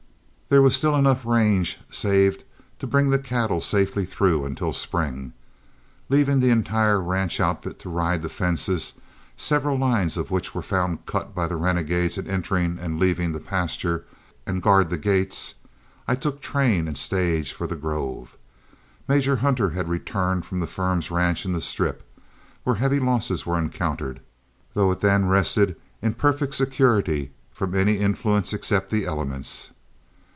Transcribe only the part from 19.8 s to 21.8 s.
returned from the firm's ranch in the